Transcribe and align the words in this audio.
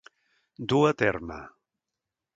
Dur 0.71 0.81
a 0.91 0.95
terme. 1.03 1.39